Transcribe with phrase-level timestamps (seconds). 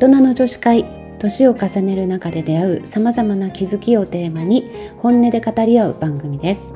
[0.00, 0.86] 人の女子会
[1.18, 6.72] 年を重ねる中で出会うさまざまな気づきをテーマに本音で語り合う番組です。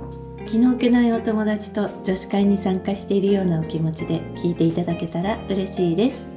[0.46, 6.33] 気の置けないお友達と女子会に参加しているようなお気持ちで聞いていただけたら嬉しいです。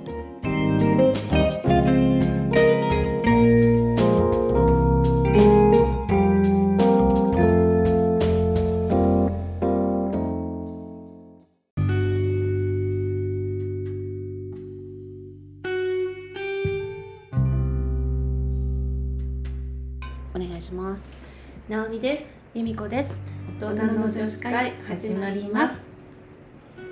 [20.37, 21.43] お願いします。
[21.67, 22.29] なおみです。
[22.53, 23.15] 由美子です。
[23.59, 25.91] 大人の女子会始まります。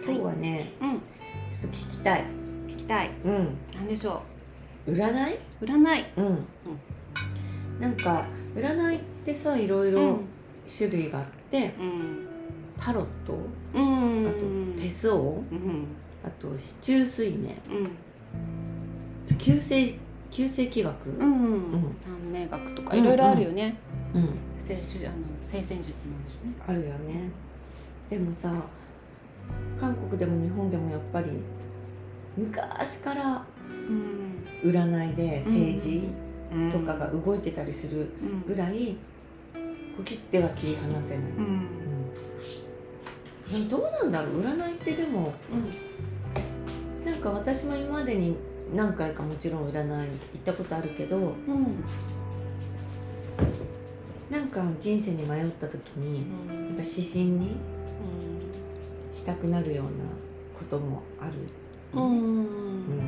[0.03, 0.93] 今日はねうん。
[0.93, 2.23] ちょっと聞きたい。
[2.67, 3.11] 聞きたい。
[3.23, 3.55] うん。
[3.75, 4.23] 何でしょ
[4.87, 5.35] 占い？
[5.61, 6.05] う占い。
[6.17, 6.47] うん、
[7.79, 10.21] なんか占いってさいろいろ
[10.67, 12.27] 種類があって、うん。
[12.79, 13.37] タロット？
[13.75, 14.27] うん。
[14.27, 14.31] あ
[14.75, 15.13] と手相？
[15.13, 15.85] うん。
[16.23, 19.37] あと四柱推命うん。
[19.37, 19.93] 旧世
[20.35, 21.09] 旧世紀学？
[21.11, 21.71] ううん。
[21.87, 21.93] ん。
[21.93, 23.77] 三名学とかいろいろあるよね。
[24.13, 26.53] うん聖術あの聖戦術もあるしね。
[26.67, 27.31] あるよね。
[28.09, 28.51] でもさ
[29.79, 31.29] 韓国でも日本でもやっぱり
[32.35, 33.45] 昔から
[33.89, 34.69] うん。
[34.69, 36.09] 占いで政治
[36.51, 36.69] うん。
[36.69, 38.45] とかが動いてたりするうん。
[38.45, 38.97] ぐらい
[39.53, 41.67] こう切っては切り離せない、うん。
[43.53, 43.69] うん。
[43.69, 44.41] どうなんだろう？
[44.41, 45.33] 占いってでも
[47.05, 48.35] なんか私も今までに
[48.73, 51.83] 何回かもちろん占い行ったことあるけどうん
[54.29, 57.57] なんか人生に迷った時にうんやっぱ指針に
[59.11, 59.91] したくなるような
[60.57, 61.33] こともある
[61.93, 63.05] うんね、うん。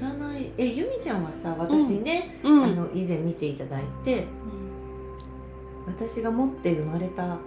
[0.00, 0.26] うん。
[0.28, 0.52] 占い。
[0.58, 2.64] えゆみちゃんはさ私ね、うん。
[2.64, 4.26] あの以前見ていただいて
[5.86, 7.38] 私が持って生まれた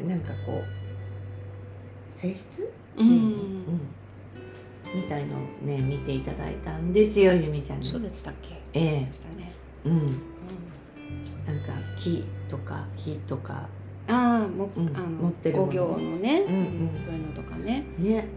[0.00, 3.08] なんかこう性質、うん。
[3.08, 3.64] うん。
[3.66, 3.69] み
[5.10, 7.86] たいのをね見ていただいたんですよゆみちゃんに。
[7.86, 8.62] そうでしたっけ？
[8.72, 9.14] ええ。
[9.14, 9.52] したね。
[9.84, 10.06] うん。
[11.46, 13.68] なんか木とか火とか。
[14.06, 14.96] ああもうん。
[14.96, 15.72] あの持ってるもの。
[15.72, 16.44] 五行のね。
[16.48, 16.98] うんうん。
[16.98, 17.84] そういうのとかね。
[17.98, 18.28] ね。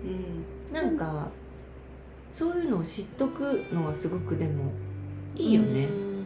[0.72, 0.74] うん。
[0.74, 1.30] なんか
[2.32, 4.72] そういうのを知っとくのはすごくでも
[5.36, 5.86] いいよね。
[5.86, 6.26] うん。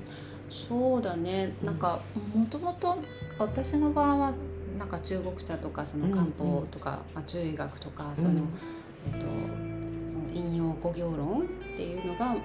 [0.69, 1.53] そうだね。
[1.61, 1.99] なんか
[2.33, 2.97] もともと
[3.37, 4.33] 私の場合は
[4.79, 8.37] なんか中国茶とかその漢方とか、まあ、中医学とかその、うん
[10.87, 12.35] 五行論っていうのが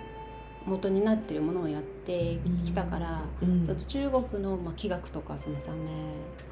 [0.64, 3.66] 元になってるものをやってきたから、うん。
[3.66, 5.90] ちょっと中国の、まあ、気学とかその三名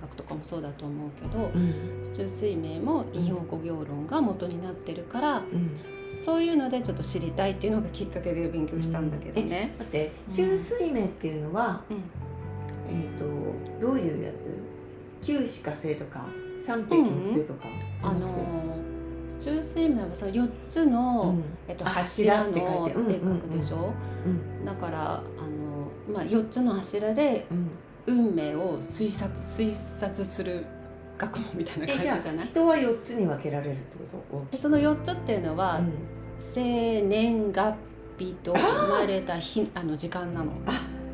[0.00, 2.00] 学とかもそうだと思うけどうん。
[2.02, 5.78] 四柱推命も引用五行論が元になってるからうん。
[6.22, 9.74] そういうのでちょっと知りたいっていうのがきっかけで勉強したんだけどね。
[9.78, 11.96] 待って四柱推命っていうのは、うん。
[12.92, 15.26] えっ、とどういうやつ？
[15.26, 16.26] 九死火星とか
[16.58, 17.68] 三匹木星とか
[18.00, 18.26] じゃあのな
[19.40, 21.44] くて、四柱推命はその4つの、うん。
[21.68, 23.92] えっと、あ柱柱って書くでしょ、
[24.26, 27.70] うんだからあの、まあ、4つの柱でうん。
[28.06, 30.64] 運命を推察推察する
[31.18, 32.46] 学問みたいな感じじゃない？
[32.46, 34.46] 人は四つに分けられるってこと？
[34.50, 35.92] でその4つっていうのは、うん。
[36.38, 37.74] 生年月
[38.18, 38.58] 日と生
[39.00, 40.52] まれた日あの時間なの。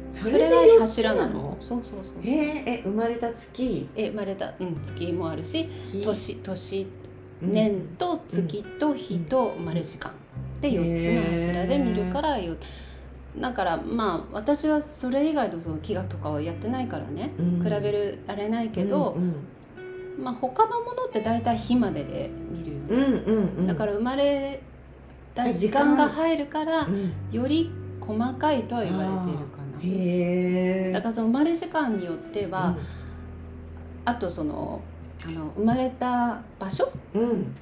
[0.09, 1.57] そそれが柱なの。
[1.61, 3.89] そうそうそうへええ生まれた月？
[3.97, 6.05] え生まれた、うん、月もあるし日。
[6.05, 6.87] 年年うん
[7.41, 10.13] 年と月と日と生まれ時間。
[10.61, 12.57] で4つの柱で見るからよ
[13.39, 17.35] だからまあ私はそれ以外のその気学とかはやってないからね。
[17.39, 17.63] うん。
[17.63, 19.35] 比べられないけどう、ん
[20.23, 23.67] まあ他のものって大体日までで見るよね、うんうんうん。
[23.67, 24.63] だから生まれ
[25.35, 27.13] た時間が入るからうん。
[27.31, 27.71] より
[28.01, 30.93] 細かいとは言われているかな。
[30.95, 32.77] だからその生まれ時間によっては、
[34.07, 34.81] あとその
[35.25, 36.91] あの生まれた場所？
[37.15, 37.31] うん。
[37.31, 37.57] うん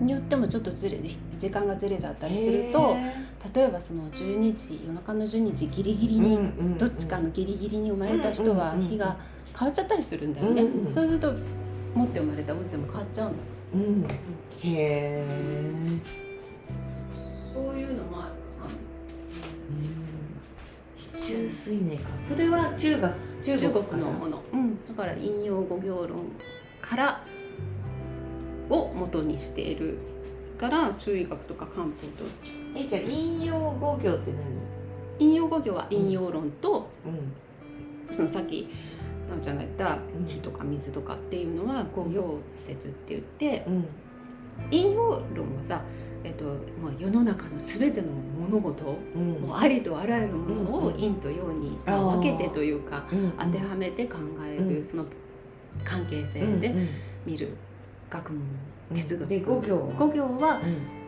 [0.00, 0.98] によってもちょっとずれ
[1.38, 3.12] 時間がずれちゃったりするとへ
[3.54, 8.90] 例えばその12時夜中の12時ギリギリーに、うんうんどっちかのギリギリに生まれた人はうんうんうんうん。
[8.90, 9.16] 日が
[9.56, 11.32] 変わっちゃったりするんだよね、うんうんそうすると
[11.94, 13.34] 持って生まれた運勢も変わっちゃうの。
[13.74, 14.04] うん。
[14.04, 14.08] へ
[14.64, 15.24] え
[17.54, 18.32] そういうのもある。
[20.96, 22.10] 四柱推命か。
[22.24, 26.24] それは中学中中国国のもの、うん、だから引用五行論
[26.84, 27.24] から
[28.68, 29.98] を元にしている
[30.60, 32.24] から中医学とか漢方と。
[32.76, 34.32] えじゃあ引用五行って
[35.18, 38.68] 引用五行は引用論と、何そのさっき
[39.30, 40.26] なおちゃんが言ったうん。
[40.26, 43.74] 火とか水とかっていうのは五行説って言ってうん。
[43.74, 43.88] うん
[44.70, 45.82] 引用論はさ、
[46.22, 46.44] えっと
[46.80, 48.06] まあ、世の中の全ての
[48.38, 49.32] 物事うん。
[49.42, 53.32] もうありとあらゆるものをうんうん陰と陽に分けてというかうん。
[53.36, 54.84] 当てはめて考える、うん。
[54.84, 55.06] その
[55.82, 56.88] 関係性でうんうん
[57.26, 57.56] 見る
[58.10, 58.42] 学問
[58.94, 59.28] 哲学。
[59.28, 59.94] で五行は？
[59.98, 60.60] 五行は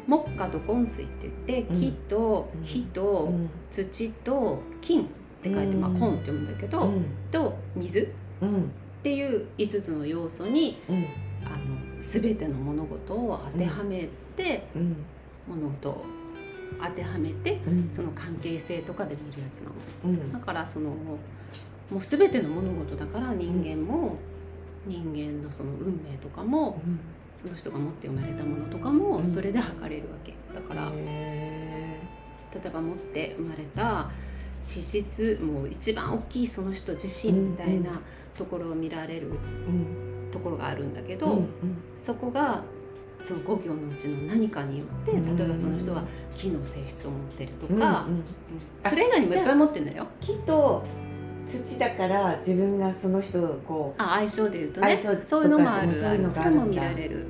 [0.06, 3.32] 木火土金水って言って木と火と
[3.70, 5.04] 土と金っ
[5.42, 6.92] て書いて、まあ、金って読むんだけど、
[7.30, 8.06] と水っ
[9.02, 10.80] ていう5つの要素に、
[11.44, 14.66] あの全ての物事を当てはめて、
[15.46, 16.04] 物事を
[16.82, 17.60] 当てはめて、
[17.92, 19.70] その関係性とかで見るやつな
[20.10, 20.32] の。
[20.32, 21.18] だからそのも
[21.92, 24.16] う全ての物事だから人間も、
[24.86, 26.80] 人間のその運命とかも、
[27.40, 30.34] その人が持って生まれたものとかもそれで測れるわけ。
[30.54, 31.00] だから、例
[32.64, 34.10] えば持って生まれた
[34.62, 38.00] 資質もう一番大きいその人自身みたいな
[38.36, 39.32] ところを見られる
[40.32, 41.42] ところがあるんだけど、
[41.98, 42.62] そこが
[43.20, 46.04] その5行のうちの何かによって例えばその人は
[46.34, 48.06] 木の性質を持ってるとか、
[48.88, 50.06] それ以外にもいっぱい持ってるんだよ。
[50.20, 50.84] 木と
[51.46, 54.96] 土だから自分がその人をこうあ相性でいうとね。
[54.96, 55.94] そういうのもある。
[55.94, 57.26] そういうのがも見られる。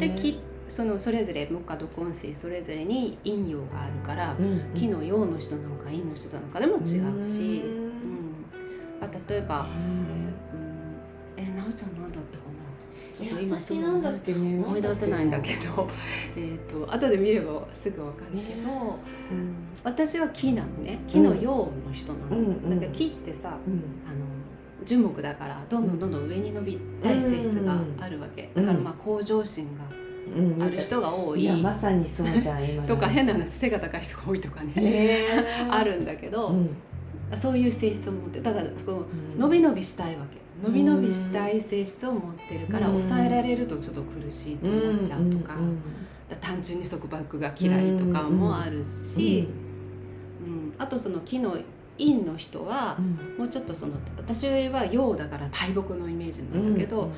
[0.00, 7.92] で木そのそれぞれ木下土根水それぞれに陰陽があるから、うんうん、木の陽の人なのか陰の人なのかでも違うし、うん、
[9.02, 9.66] あ例えば、
[13.22, 15.88] と今私なんだっけね思い出せないんだけど
[16.36, 18.98] えと後で見ればすぐ分かるけど、
[19.30, 19.54] うん。
[19.84, 21.00] 私は木なのね。
[21.08, 23.74] 木の陽の人なの、か木ってさ、うん、
[24.08, 24.24] あの
[24.84, 35.24] 樹木だからどんどんどんどん上に伸びたい性質があるわけ、だからまあ向上心がある人が多い、いやまさにそうじゃん今とか変な話背が高い人が多いとかね。
[35.70, 36.54] あるんだけど、
[37.36, 39.06] そういう性質を持ってだからその
[39.38, 45.54] 伸び伸びしたいわけ伸び伸びしたい性質を持ってるから抑えられるとちょっと苦しいと思っちゃうとか,、
[46.40, 49.48] 単純に束縛が嫌いとかもあるし。
[50.78, 51.58] あとその木の
[51.98, 52.98] 陰の人は、
[53.38, 57.10] もうちょっとその私は陽だから大木のイメージなんだけど、あの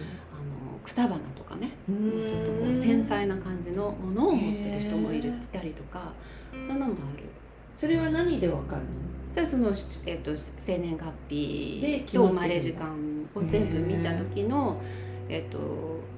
[0.85, 6.13] 草花とかね、うちょっとこう繊細な感じのものを持ってる人もいるたりとか
[6.53, 7.25] そういうのもある。
[7.75, 8.89] それは何でわかるの？
[9.31, 9.71] それその、
[10.07, 12.95] えーと、生年月日と生まれ時間
[13.35, 14.81] を全部見た時の、
[15.29, 15.59] えーと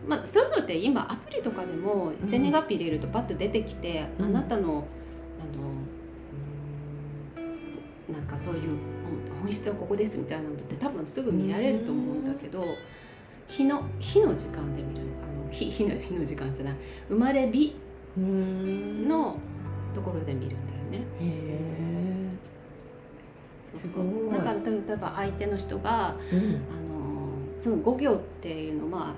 [0.06, 4.84] まあ、そういうのって今アプリとかでも生年月日入れるとパッと出てきて、うん、あなたの
[5.40, 5.46] あ
[8.12, 8.76] のなんかそういう
[9.42, 12.64] 本質はここですみたいなのって多分すぐ見られると思うんだけど
[13.48, 16.74] 日の日の時間で見るあの日日の日の時間じゃない。
[17.08, 17.74] 生まれ日
[18.18, 19.38] の
[19.94, 21.06] ところで見るんだよね。
[21.20, 22.30] へ
[23.62, 24.32] そうそう。
[24.32, 29.14] だから例えば相手の人が、うん、あのその5行っていうのは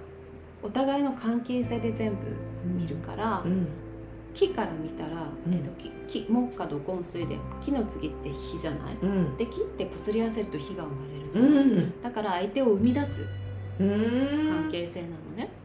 [0.63, 2.19] お互いの関係性で全部
[2.67, 3.67] 見るから、うん。
[4.35, 13.27] 木から見たら、うん、えーと、木木木下土根水で木の次って火じゃない、うん、で木ってこすり合わせると火が生まれるじゃない、うん、だから相手を生み出す
[13.79, 15.15] 関係性なの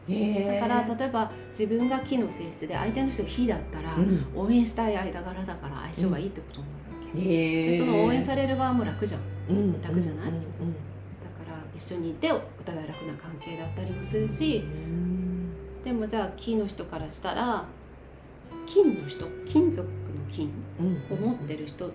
[0.06, 3.96] ね、だから例えば自分が木の性質で相手の人が火だったら、
[4.34, 7.20] 応援したい間柄だから相性がいいってことになるわけ、
[7.70, 10.36] でその応援される側も楽じゃん、楽じゃない、だか
[11.50, 14.64] ら一緒にいてお互い楽な関係だったりもするし、
[15.84, 17.64] でもじゃあ木の人からしたら
[18.66, 19.92] 金の人金属の
[20.30, 20.50] 金
[21.10, 21.90] を持ってる人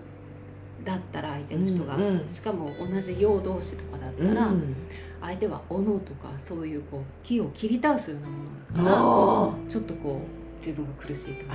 [0.84, 2.20] だったら相手の人が、うん。
[2.20, 4.74] うん、しかも同じ陽同士とかだったら、うん、
[5.20, 11.54] 相手は斧とかそういうこう木を切り倒すようなものだからちょっとこう自分が苦しいとか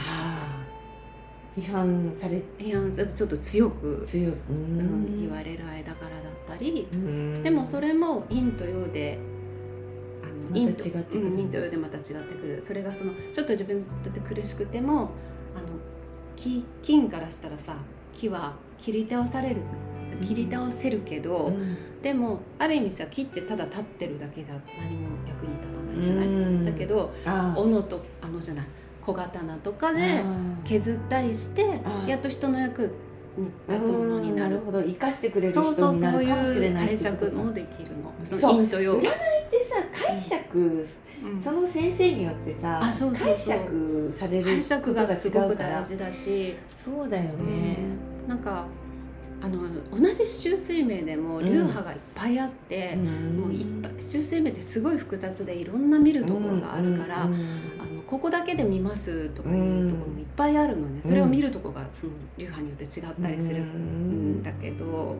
[1.57, 6.88] 批判され批判ちょっと強く強、うん、言われる間柄だったり。
[7.43, 9.19] でもそれも陰と陽で
[10.53, 12.62] 陰と陰と陽でまた違ってくる。
[12.62, 15.12] それがそのちょっと自分にとって苦しくても
[15.55, 15.67] あの
[16.36, 17.77] 木金からしたらさ
[18.13, 19.62] 木は切り倒される
[20.24, 27.13] 切り倒せるけど、うん、でもある意味さ木ってただ立ってるだけじゃ何も役に立たないじゃない、うん、だけど
[27.55, 28.65] 斧とあのじゃない。
[29.01, 30.24] 小刀とかで
[30.63, 32.91] 削ったりしてやっと人の役
[33.38, 34.55] に立つものになる。
[34.55, 34.81] なるほど。
[34.81, 38.12] 生かしてくれる人になるかもしれないそうそうそういう解釈もできるの。
[38.24, 38.95] その陰と陽。
[38.95, 39.13] 占いって
[39.63, 39.75] さ
[40.07, 40.57] 解釈、
[41.24, 45.81] うん、その先生によってさ解釈されることが違うから。
[45.81, 46.55] 大事だし。
[46.75, 47.77] そうだよね、
[48.24, 48.65] うん、なんか
[49.42, 49.62] あの
[49.92, 57.36] 同じ市中水明でも流派がいっぱいあって、うん、もういっぱい市中水明ってすごい複雑でいろんな見るところがあるから、あの
[58.08, 65.18] ここだけで見ますとかいうところもいっぱいあるのね、それを見るとこがその流派によって違ったりするんだけど。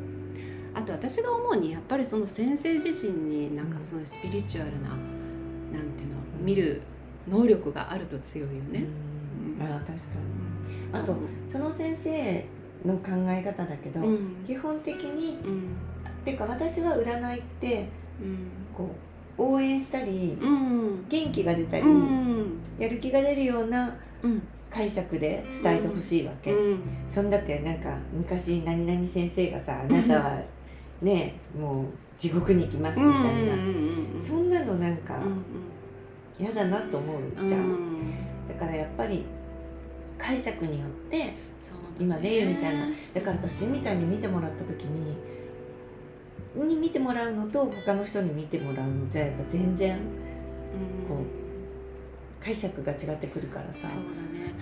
[0.76, 6.82] あと私が思うにやっぱりその先生自身になんかそのスピリチュアルな、うん、なんていうの見る
[7.30, 8.84] 能力があると強いよね。
[9.58, 10.00] うん、あ確かに、
[10.92, 11.16] あと
[11.48, 12.46] その先生
[12.86, 14.02] の考え方だけど、
[14.46, 15.76] 基本的に、うん、
[16.10, 17.88] っていうか私は占いって、
[18.76, 18.90] こ
[19.38, 20.38] う応援したり、
[21.10, 21.86] 元気が出たり、
[22.80, 23.98] やる気が出るような
[24.70, 30.42] 解釈で伝えてほしいわけ、うん、そんだけなんか昔何々先生がさあなたは
[31.02, 31.86] ねもう
[32.18, 33.56] 地獄に行きますみたいな、
[34.20, 35.22] そんなのなんか
[36.38, 37.98] 嫌だなと思うじゃん、
[38.50, 39.24] だからやっぱり
[40.18, 41.34] 解釈によって、
[42.00, 42.88] 今ねゆみちゃんが。
[43.14, 45.16] だから私ゆみちゃんに見てもらった時に
[46.56, 49.98] に見てもらうのと他の人に見てもらうのじゃやっぱ全然
[51.08, 53.94] こう解釈が違ってくるからさ、ね、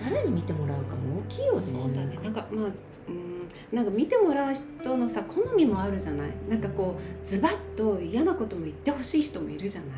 [0.02, 1.20] 誰に見てもらうかも？
[1.20, 1.66] 大きいよね。
[1.66, 2.18] そうだね。
[2.22, 2.70] なんかまあ
[3.08, 3.50] うん。
[3.72, 6.30] なんか見てもらう人のさ好みもあるじゃない？
[6.48, 9.90] なんかこうズバッと嫌なことも言ってほしい人もいるじゃない？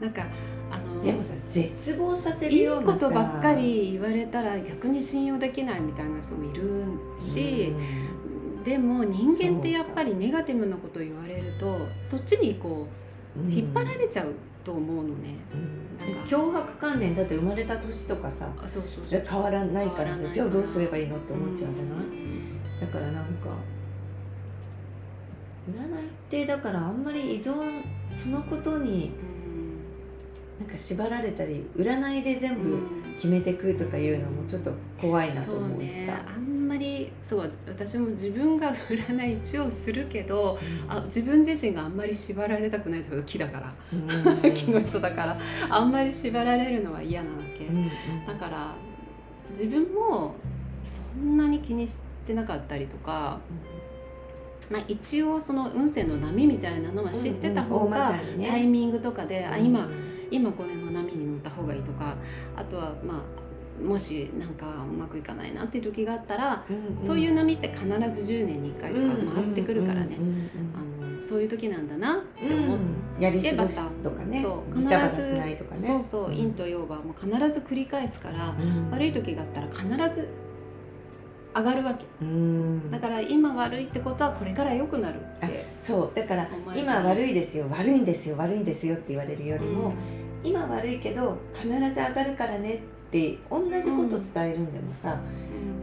[0.00, 0.26] なんか
[1.04, 6.84] でもさ絶望させるようないいことばっかり言われたら逆に信用できないみたいな人もいる
[7.18, 7.72] し、
[8.64, 12.88] でも人間ってやっぱりネガティブなこと言われるとそっちにこ
[13.36, 14.34] う引っ張られちゃう
[14.64, 16.36] と思うのね、うん、なんか。
[16.36, 18.48] 脅迫観念だって生まれた年とかさ
[19.10, 22.06] 変わらないからさじゃあどうすればいいのって思っちゃうじゃない、
[22.80, 23.50] だからなんか
[25.70, 29.12] 占いってだからあんまり依存そのことに
[30.60, 32.78] なんか縛られたり占いで全部
[33.16, 45.38] 決めてくとかいうのもちょっと怖いなと思うしさ、ね、あんまりそう私も自分が占い一応するけど、うん、あ自分自身があんまり縛られたくないって木だから、うん、 木の人だから
[45.70, 47.88] あんまり縛られるのは嫌なわけ、うんうん、
[48.26, 48.74] だから
[49.50, 50.34] 自分も
[50.84, 53.38] そんなに気にしてなかったりとか、
[54.70, 59.88] まあ、一応その運勢の波みたいなのは知ってた方がタイミングとかで、あ今
[60.34, 62.16] 今これの波に乗った方がいいとか
[62.56, 63.44] あとはまあ
[63.82, 70.16] もしなんかうまくいかないなっていう時があったら、うんうん、そういう波って必ず10年に1回とか回ってくるからね、
[70.74, 72.84] あのそういう時なんだなって思って、
[73.16, 74.42] うん、やり過ごすとかね。
[74.42, 74.86] そう必
[75.20, 75.80] ずしないとかね。
[75.80, 78.54] そうそう陰と陽はもう必ず繰り返すから、
[78.92, 80.28] 悪い時があったら必ず
[81.56, 82.04] 上がるわけ。
[82.90, 86.16] だから今悪いってことはこれから良くなるってそう。
[86.16, 89.94] だから今悪いですよ悪いんですよ悪いんですよって言われるよりも、
[90.44, 92.78] 今悪いけど必ず上がるからねっ
[93.10, 95.18] て同じこと伝えるんでもさ、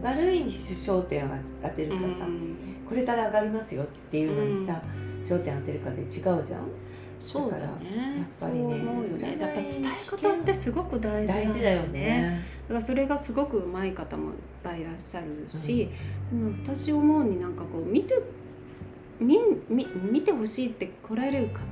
[0.00, 1.30] ん、悪いに焦点を
[1.62, 2.56] 当てるかさ、うん、
[2.88, 4.80] これから上がりますよっていうのにさ、
[5.24, 6.68] 焦点当てるかで違うじゃん？
[7.18, 7.64] そうだね。
[7.64, 7.70] やっ
[8.40, 12.40] ぱりね、ねやっぱ伝え方ってすごく大事、ね、大事だよね。
[12.68, 15.88] だからそれがすごく上手い方もいっぱいいらっしゃるし、
[16.32, 18.20] うん、でも私思うになんかこう見て
[19.20, 19.38] 見
[19.68, 21.62] 見見てほしいって来られる方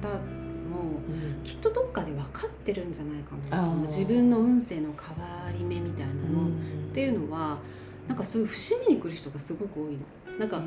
[0.70, 6.48] も、うん、きっとどっかで分かってるんじゃないかなと自分の運勢の変わり目みたいなの、うん、
[6.90, 7.58] っていうのは
[8.08, 9.98] なんかそういう節目に来る人がすごく多いの。
[10.38, 10.62] なんか、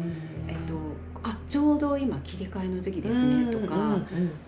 [0.48, 0.76] えっと、
[1.24, 3.76] あちょうど今切り替えの時期ですねとか、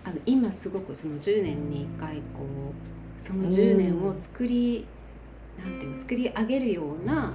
[0.03, 2.45] あの今すごくその10年に1回こ
[3.17, 4.85] うその10年を作り
[5.59, 7.33] なんていう作り上げるような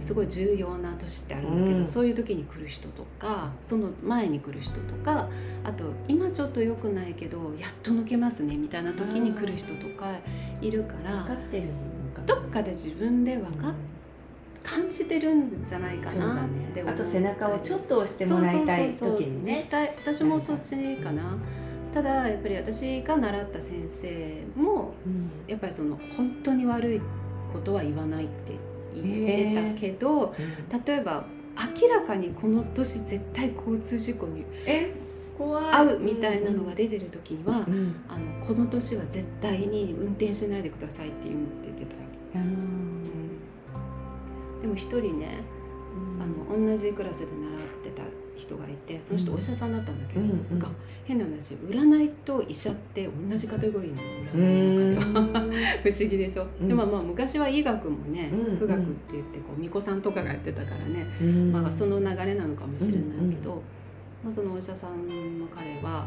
[0.00, 5.28] すごい重要な年ってあるんだけど、うん、そういう時に来る人とかその前に来る人とか
[5.64, 10.16] あと今ちょっと良くないけどやっと抜けますねみたいな時に来る人とか
[10.60, 11.28] いるから
[12.26, 13.72] どっかで自分で分かっ
[14.62, 19.56] 感じてるんじゃないかなってね、あと背中をちょっと押してもらいたい時にね。
[19.56, 21.36] 絶対私もそっちかな。
[21.92, 24.94] ただやっぱり私が習った先生も、
[25.48, 27.00] やっぱりその本当に悪い
[27.52, 28.54] ことは言わないって
[28.94, 31.24] 言ってたけど、えー、例えば
[31.82, 34.44] 明らかにこの年絶対交通事故に
[35.38, 41.36] 遭うみたいなのが出てる時には、うん、あのこの年は絶対に運転しないでくださいって言っ
[41.76, 41.84] て
[42.32, 43.02] た、うん、
[44.62, 45.42] でも一人ね、
[46.20, 47.32] あの同じクラスで習っ
[47.84, 48.02] てた
[48.36, 50.68] 人がいてその人お医者さんだったんだけど、うんか
[51.04, 54.19] 変な話占いと医者って同じカテゴリーなの
[55.82, 61.06] 不思議でしょ、うん、でもまあ昔は医学もね、うん、学って言ってこう巫女さんとかがやってたからね、
[61.52, 63.62] まあ、その流れなのかもしれないけど。
[64.22, 66.06] まあ、そのお医者さんの彼は、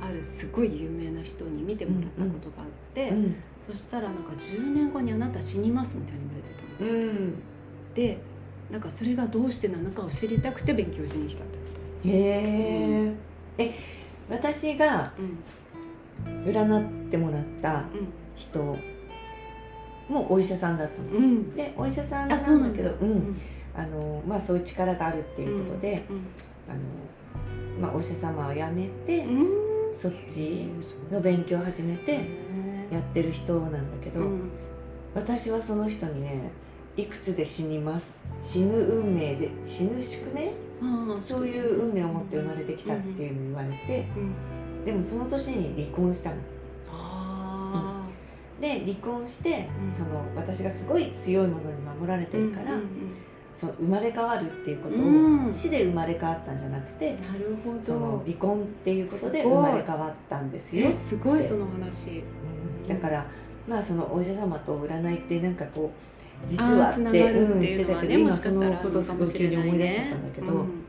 [0.00, 3.12] あるすごい有名な人に見てもらったことがあって、
[3.68, 6.20] そしたらなんか10年後にあなた死にますみたいに
[6.78, 7.32] 言われてたの。
[7.94, 8.18] で
[8.70, 12.12] なんかそれがどうしてなのかを知りたくて勉強しに来たってへ
[13.08, 13.14] え、
[13.58, 13.74] え
[14.28, 15.12] 私が
[16.44, 17.84] 占ってもらった
[18.36, 18.76] 人
[20.08, 23.40] もお医者さんだったの、うん、でお医者さんなんだけどうん
[23.78, 26.02] あのまあ、そういう力があるっていうことで、
[26.68, 26.80] あの
[27.80, 29.24] まあ、お医者様を辞めて、
[29.92, 30.68] そっち
[31.12, 32.28] の勉強を始めて
[32.90, 34.20] やってる人なんだけど、
[35.14, 36.50] 私はその人にね
[36.96, 40.52] いくつで死にます死ぬ運命で死ぬ宿命？
[41.20, 41.46] そう。
[41.46, 44.06] いう運命を持って生まれてきたっていうのを言われて、
[44.84, 46.36] でもその年に離婚したの。
[48.60, 49.90] で離婚して、うん。
[49.90, 52.82] その私がすごい強いものに守られてるから、うん
[53.54, 55.52] その生まれ変わるっていうことを、うん。
[55.52, 57.80] 死で生まれ変わったんじゃなくて、なるほど。
[57.80, 60.92] その離婚っていうことで生まれ変わったんですよえ。
[60.92, 62.22] すごいその話。
[62.84, 62.88] うん。
[62.88, 63.26] だから
[63.66, 65.90] まあそのお医者様と占いってなんかこ
[66.46, 70.84] う実はってっていうのはね言ってたけど今そのことすごい急に思い出しちゃったんだけど、うん。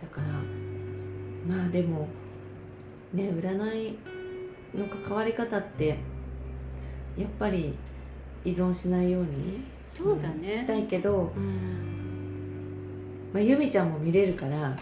[0.00, 2.08] だからまあでも
[3.16, 3.98] ね占い
[4.74, 5.98] の関わり方って
[7.16, 7.74] やっぱり
[8.44, 11.96] 依存しないようにそうだねしたいけど、うん
[13.32, 14.76] まあ、由美ちゃんも見れるから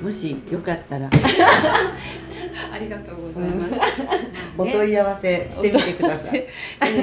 [0.00, 1.10] うんもしよかったら
[2.72, 3.74] ありがとうございます。
[4.56, 6.38] お問い合わせしてみてください。
[6.38, 6.42] い。
[6.42, 6.46] い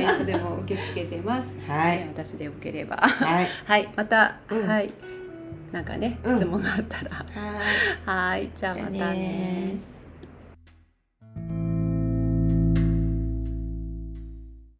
[0.07, 1.55] つでも受け付けてます。
[1.67, 2.97] はいね私でよければ。
[2.97, 4.93] はい はい、また、うんはい。
[5.71, 7.11] なんかね、うん質問があったら。
[7.11, 7.25] は
[8.35, 9.94] いはい、じゃあまたね